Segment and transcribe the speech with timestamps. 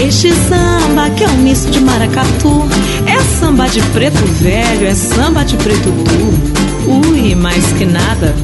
[0.00, 2.66] Este samba que é um misto de maracatu
[3.06, 8.34] É samba de preto velho, é samba de preto tu Ui, mais que nada.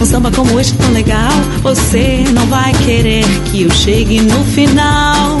[0.00, 1.30] Um samba como este tão legal
[1.62, 5.40] Você não vai querer que eu chegue no final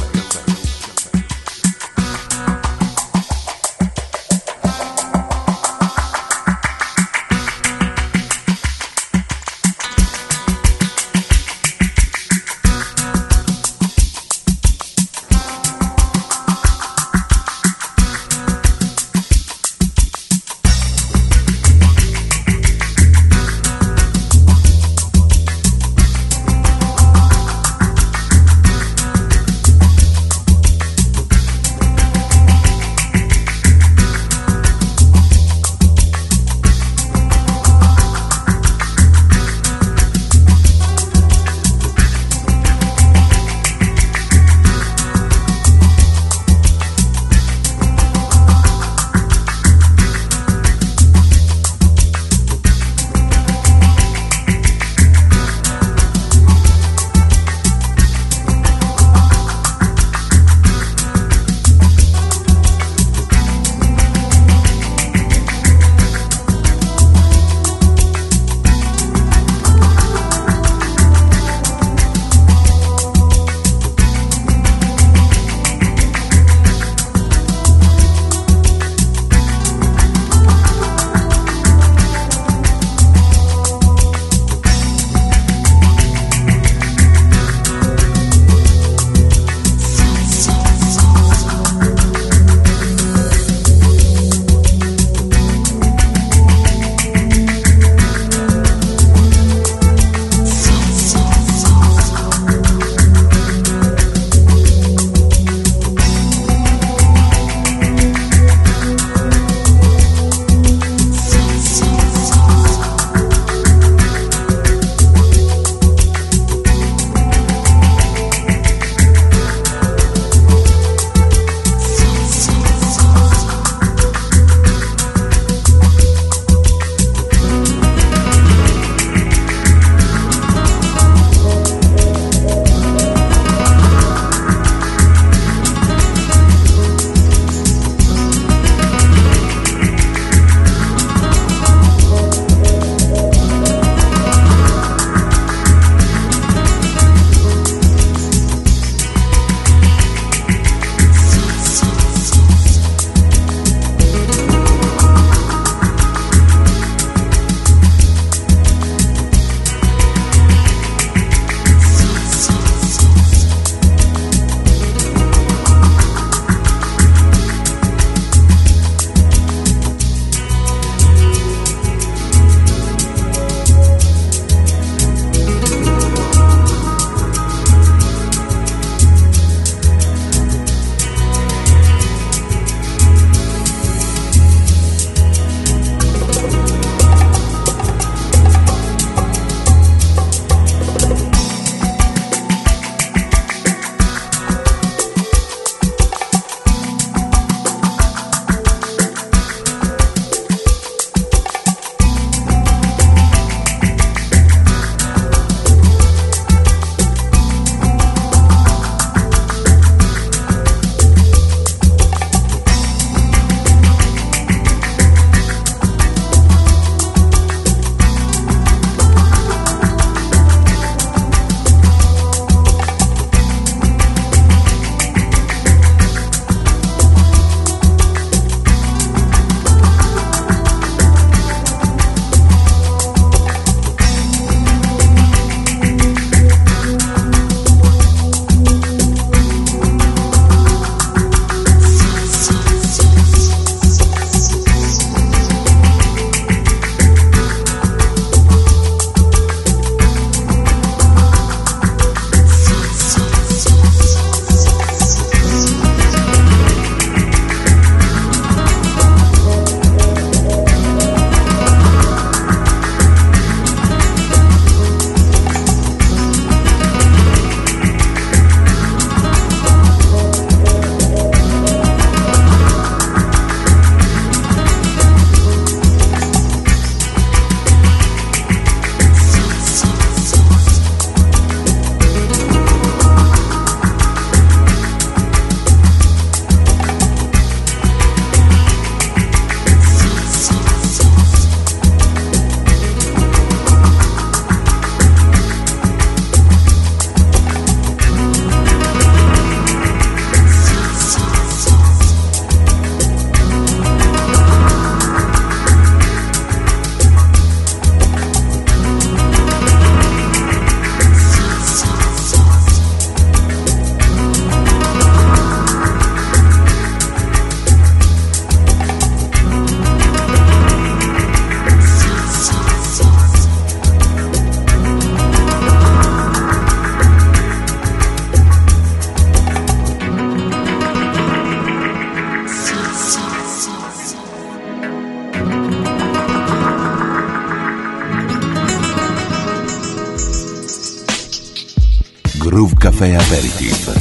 [343.01, 344.00] Groove Café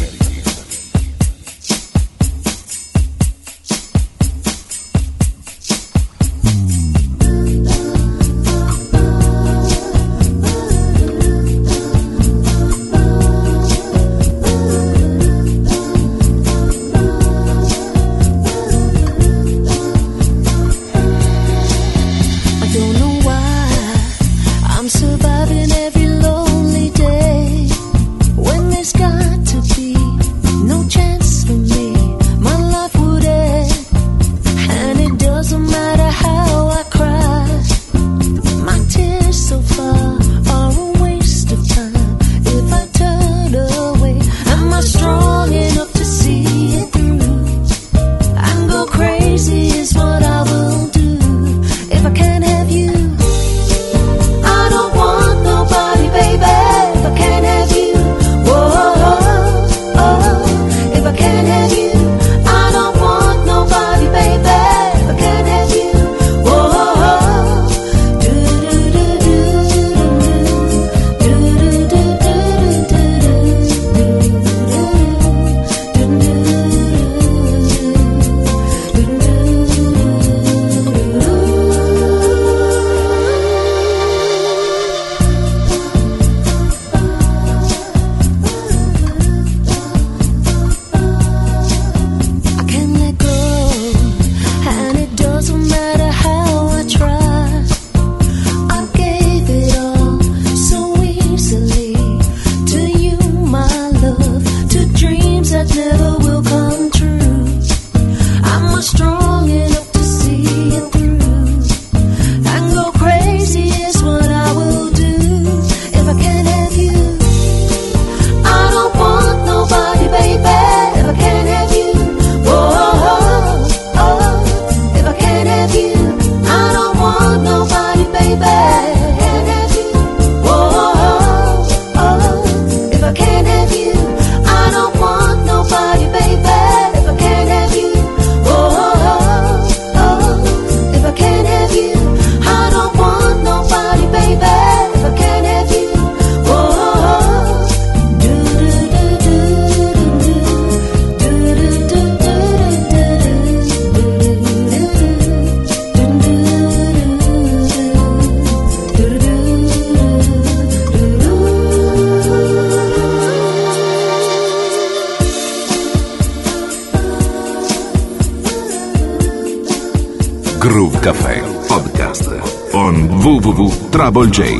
[174.11, 174.60] Aperitif.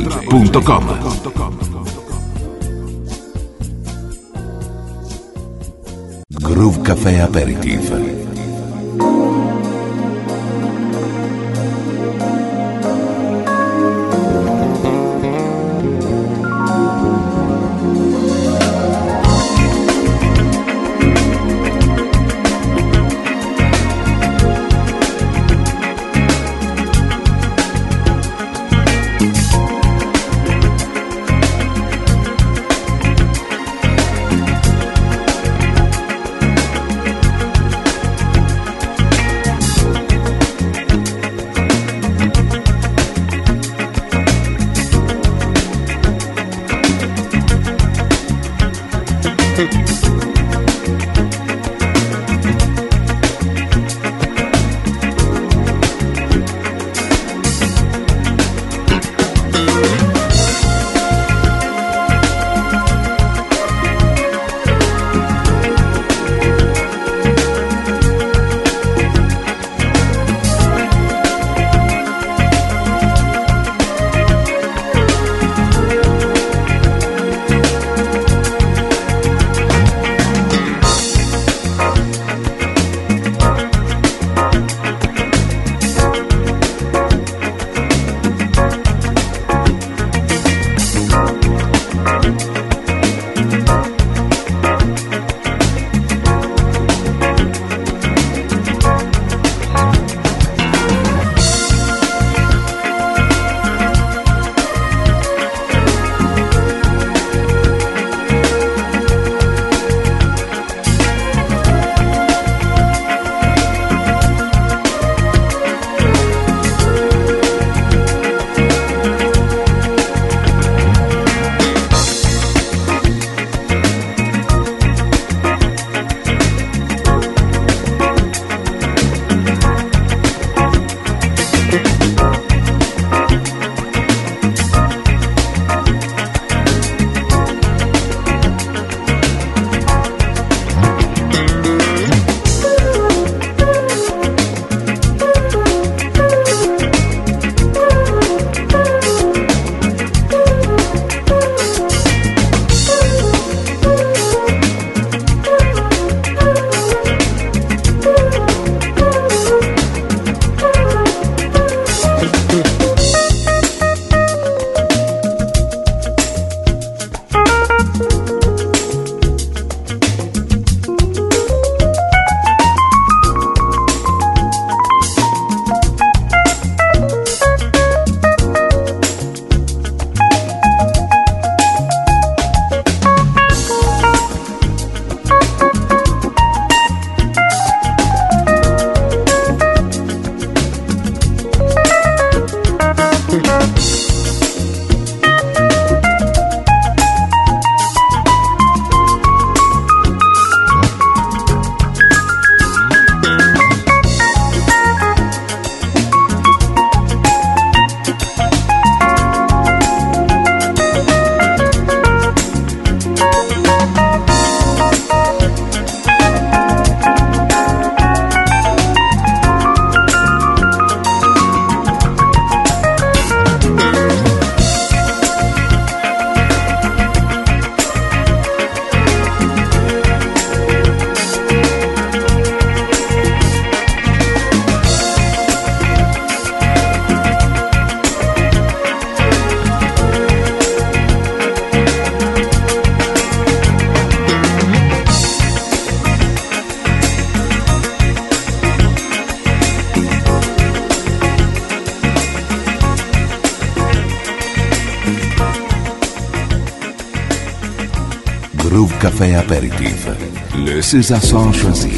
[259.01, 260.07] Café Apéritif.
[260.55, 261.19] Le César
[261.51, 261.89] choisi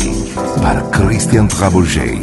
[0.62, 2.18] par Christian Trabouget.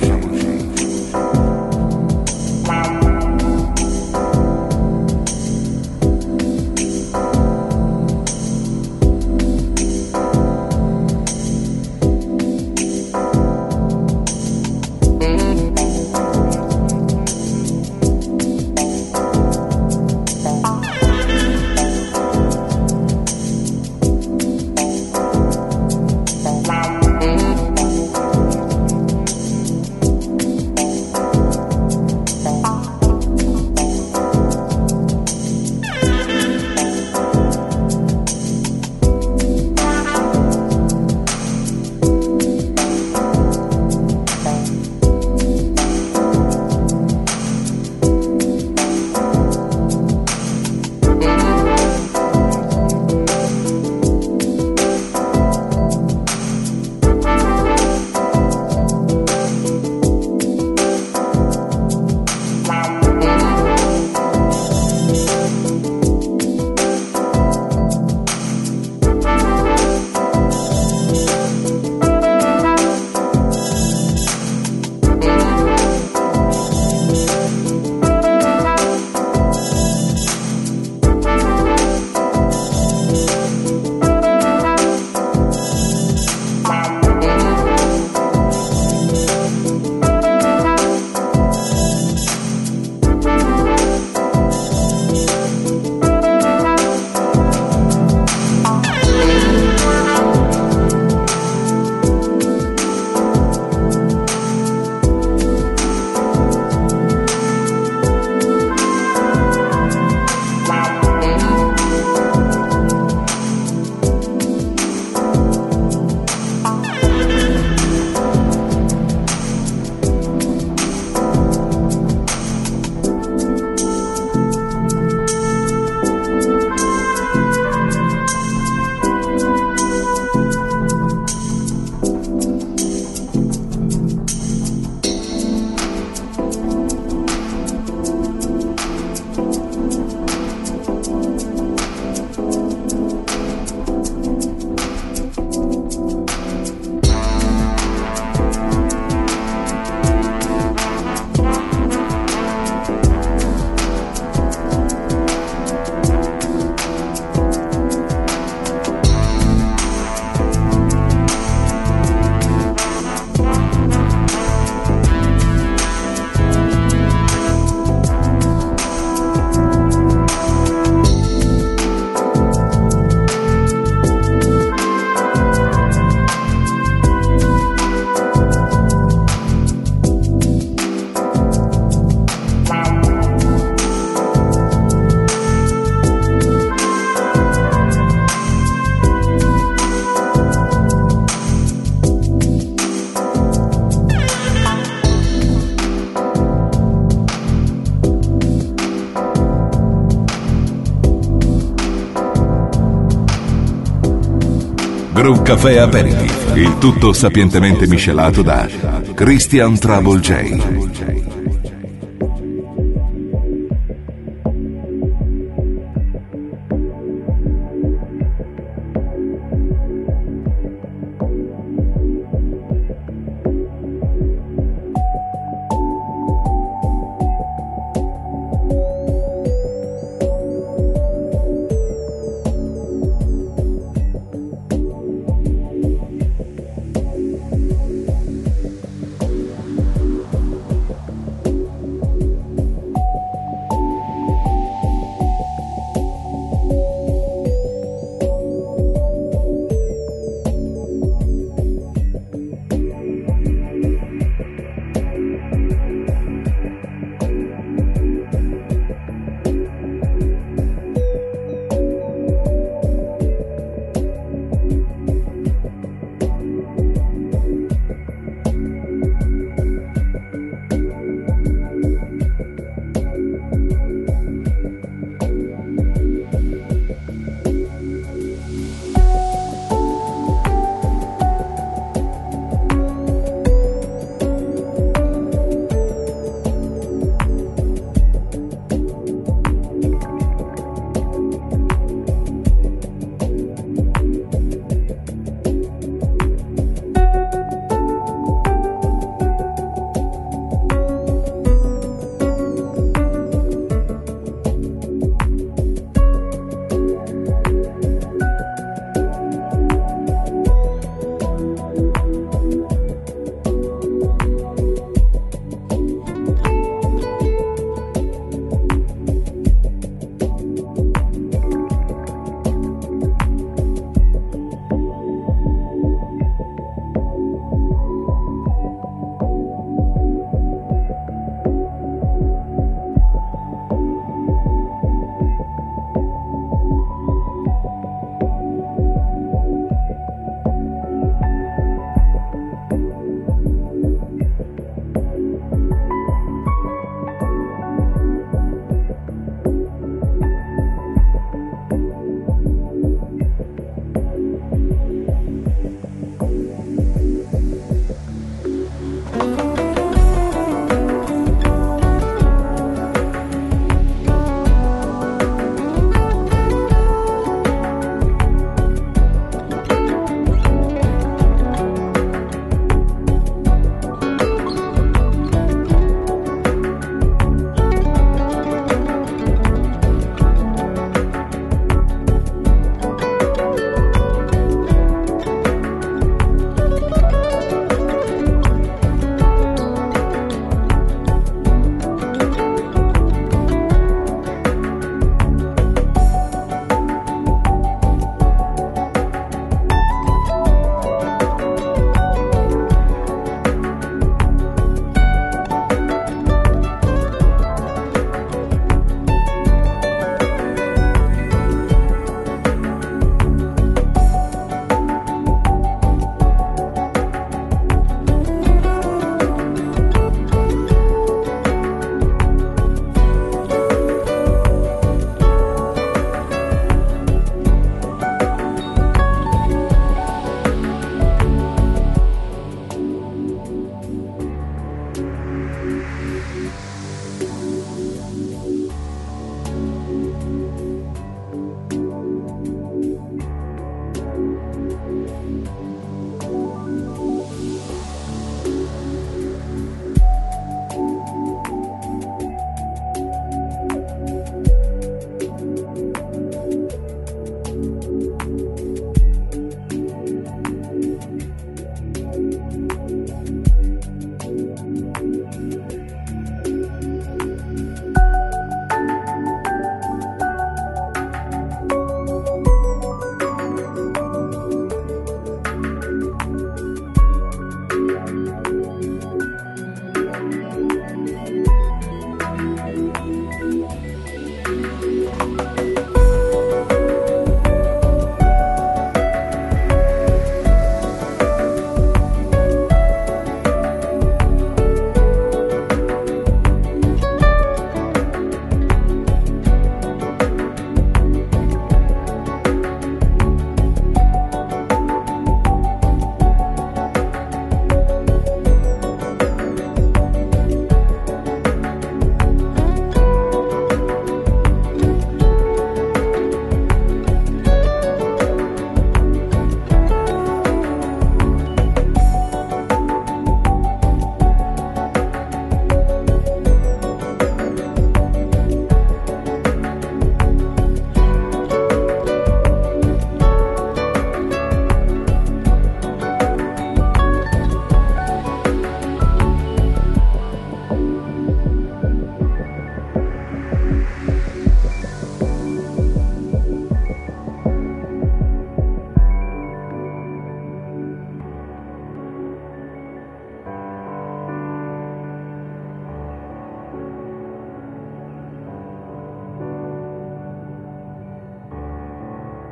[205.20, 208.66] Groove Café Aperitif, il tutto sapientemente miscelato da
[209.12, 211.29] Christian Trouble J.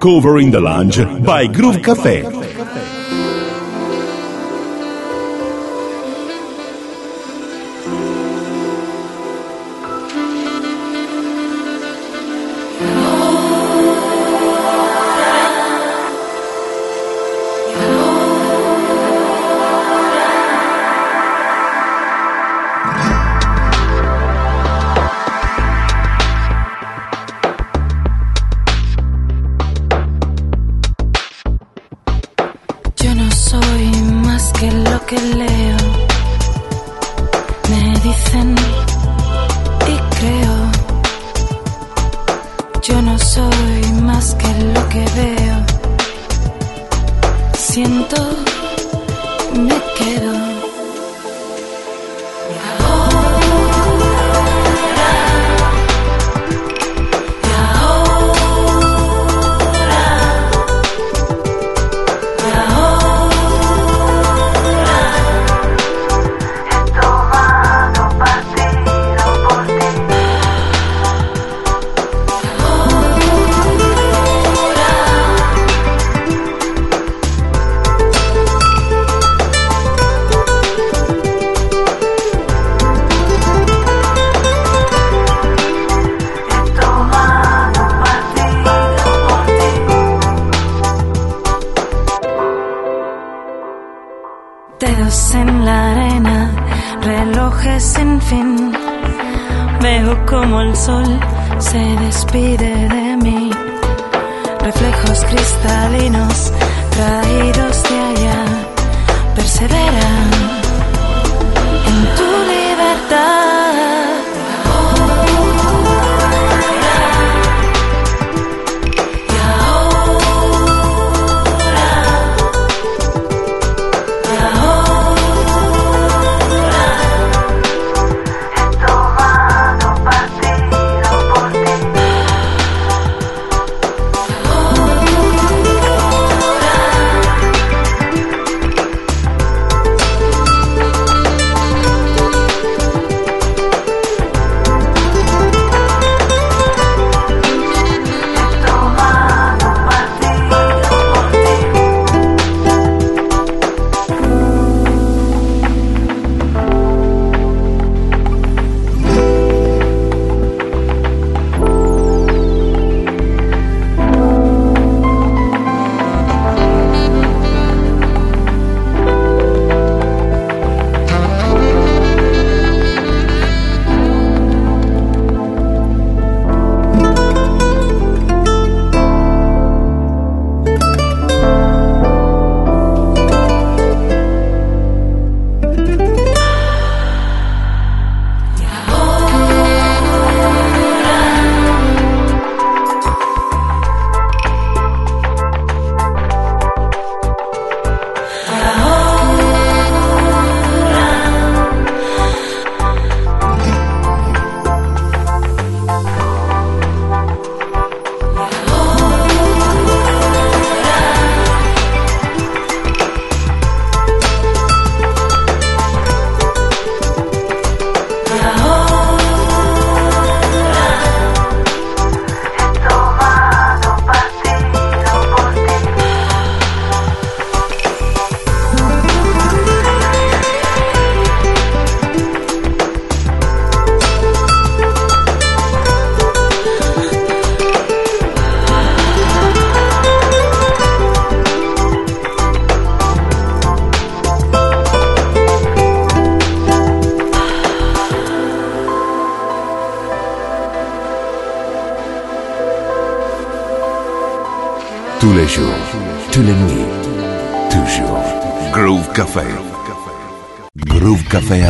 [0.01, 2.98] Cover in the Lounge by Groove Café.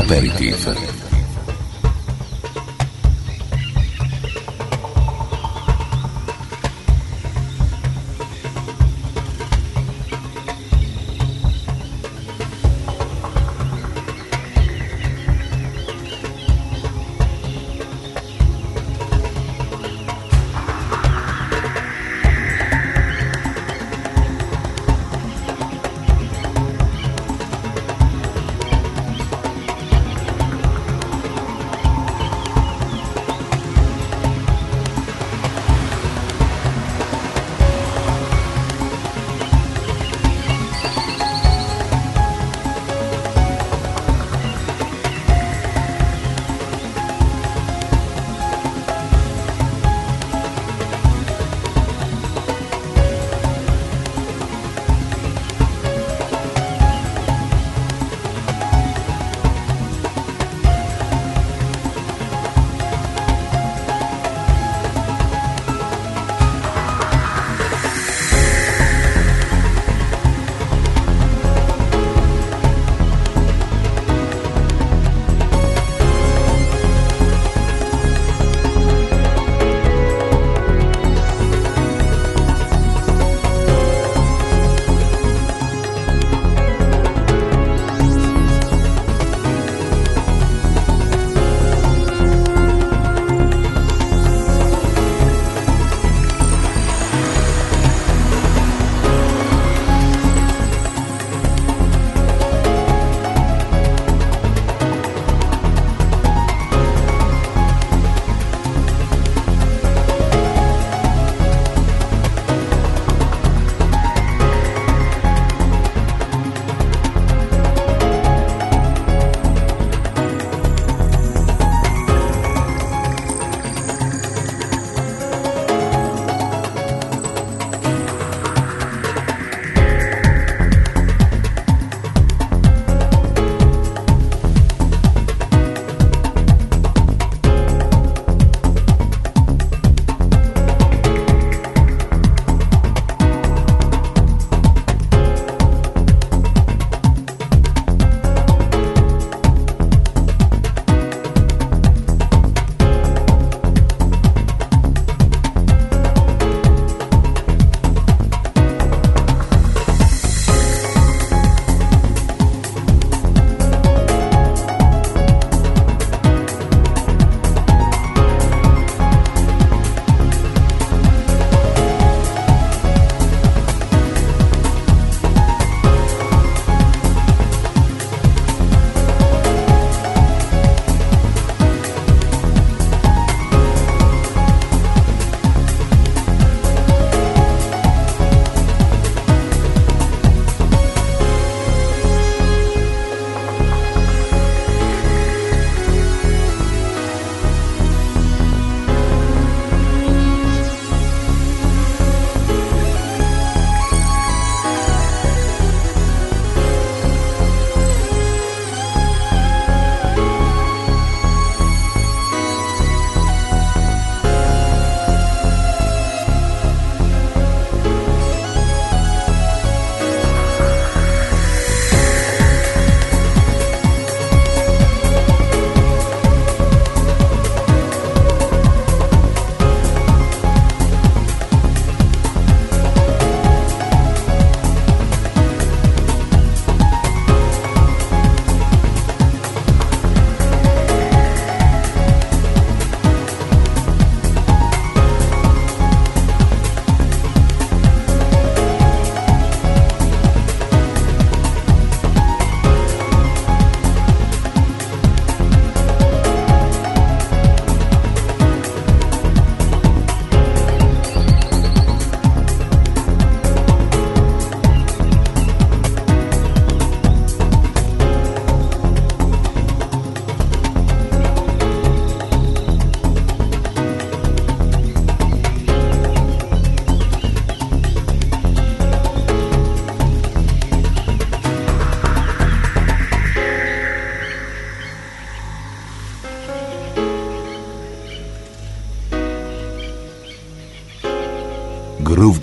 [0.08, 0.97] Aperitif.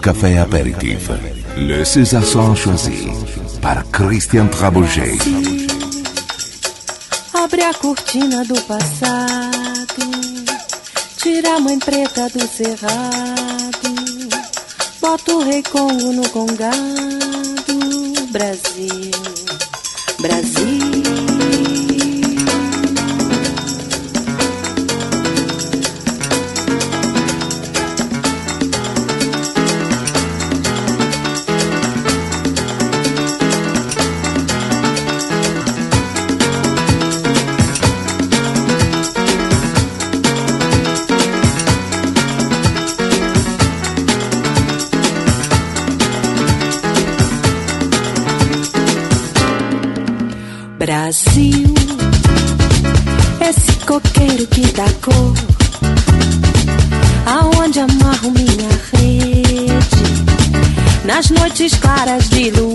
[0.05, 1.09] Café Apéritif.
[1.57, 3.07] Le César choisi
[3.59, 5.17] par Christian Trabouget.
[7.33, 10.03] Abre a cortina do passado,
[11.17, 13.95] tira a mãe preta do cerrado,
[15.01, 16.69] bota o rei Congo no congado,
[18.31, 19.14] Brasil, Brasil.
[51.35, 51.73] Brasil,
[53.41, 55.33] esse coqueiro que dá cor,
[57.25, 59.75] aonde amarro minha rede,
[61.03, 62.74] nas noites claras de luar.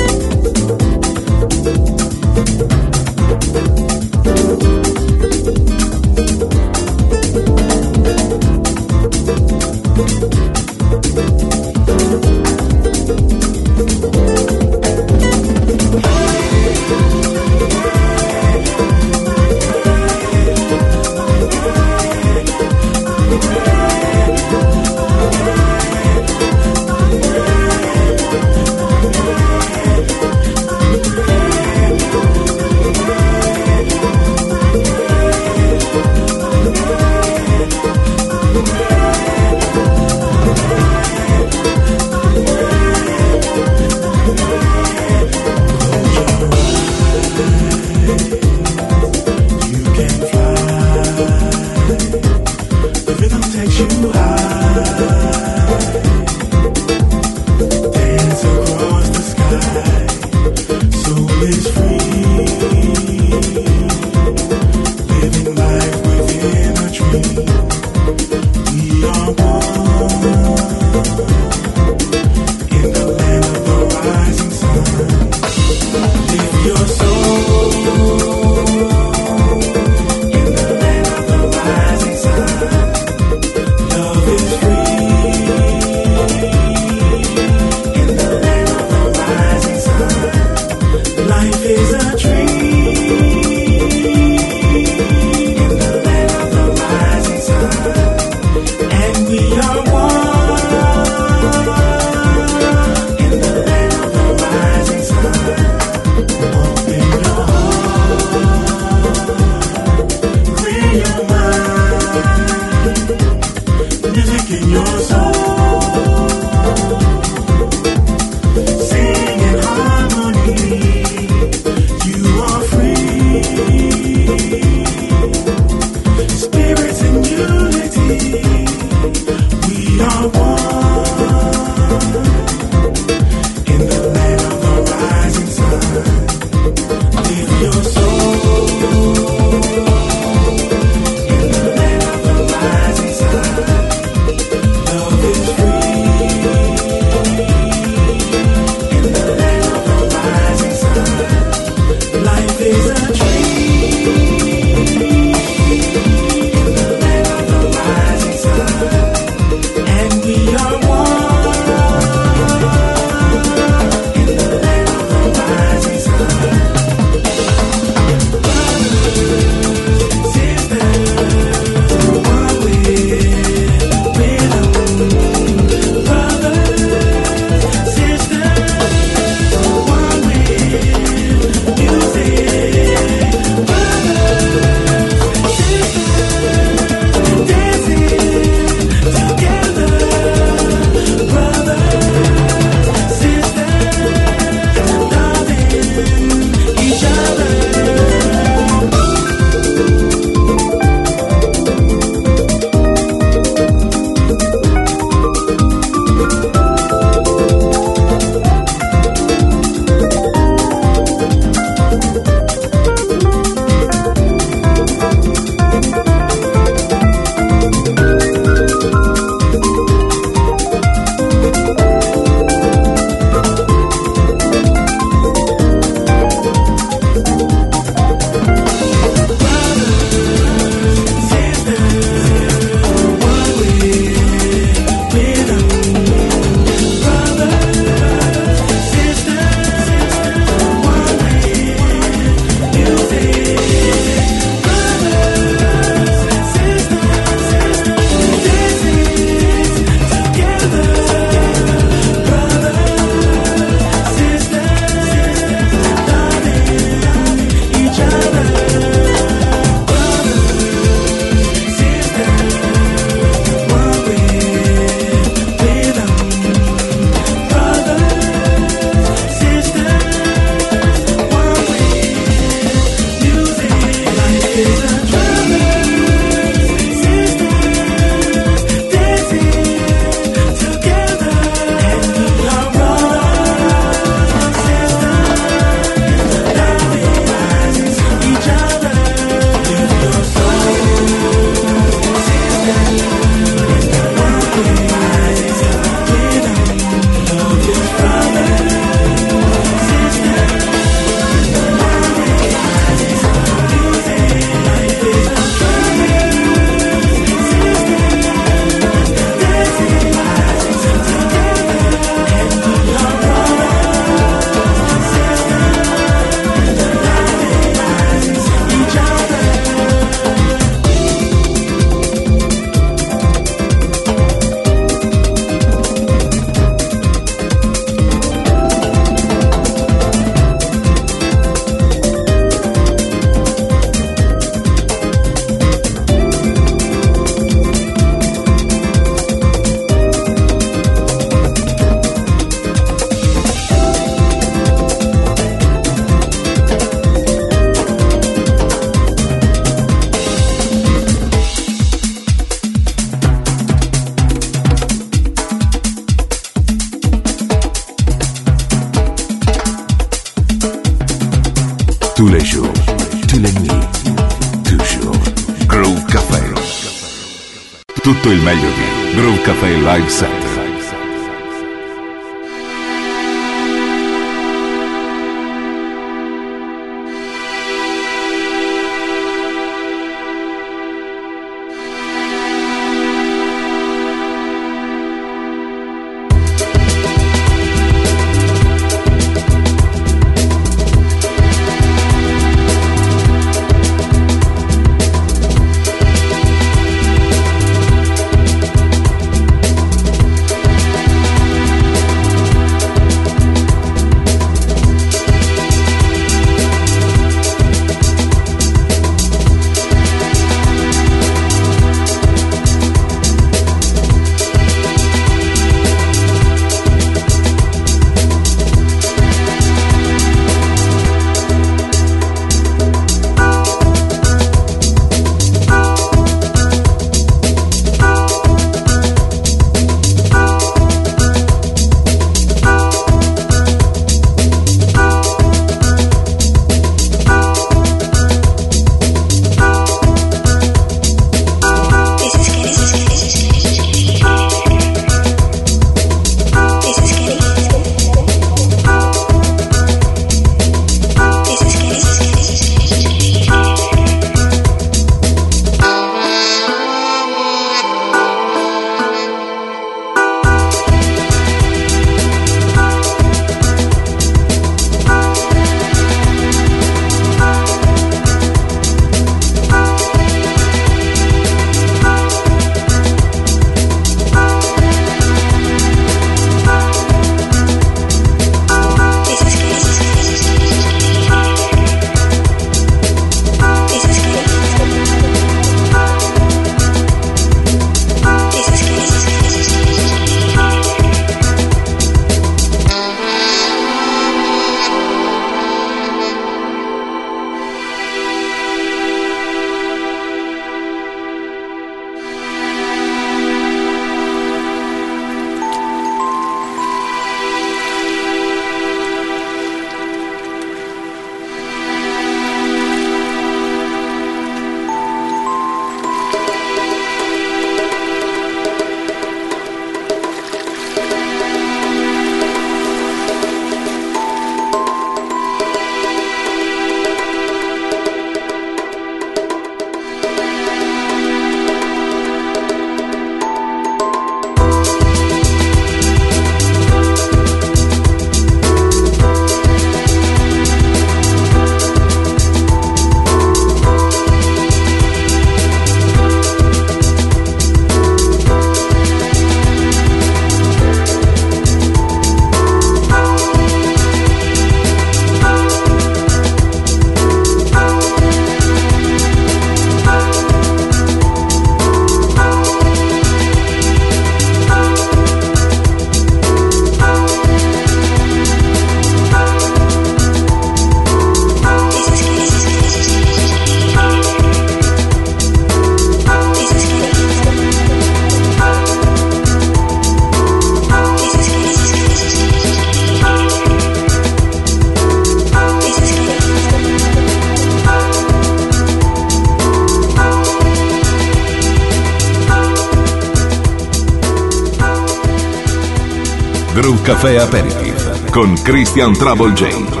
[598.63, 600.00] Christian Trouble Jane.